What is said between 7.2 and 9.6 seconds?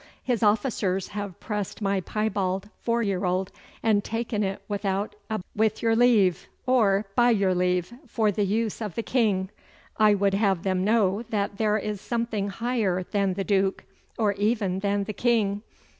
your leave," for the use of the King.